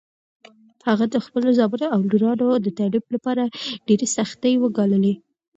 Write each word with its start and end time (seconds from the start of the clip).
هغه 0.87 1.05
د 1.13 1.15
خپلو 1.25 1.47
زامنو 1.59 1.85
او 1.93 1.99
لورانو 2.09 2.47
د 2.65 2.67
تعلیم 2.77 3.05
لپاره 3.15 3.43
ډېرې 3.87 4.07
سختۍ 4.15 4.53
وګاللې. 4.59 5.13